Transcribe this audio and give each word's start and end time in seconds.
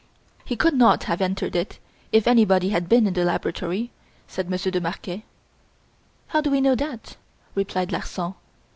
"He 0.43 0.55
could 0.55 0.73
not 0.73 1.03
have 1.03 1.21
entered 1.21 1.55
it 1.55 1.77
if 2.11 2.25
anybody 2.25 2.69
had 2.69 2.89
been 2.89 3.05
in 3.05 3.13
the 3.13 3.23
laboratory," 3.23 3.91
said 4.27 4.49
Monsieur 4.49 4.71
de 4.71 4.81
Marquet. 4.81 5.25
"How 6.29 6.41
do 6.41 6.49
we 6.49 6.59
know 6.59 6.73
that?" 6.73 7.17
replied 7.53 7.91
Larsan. 7.91 8.33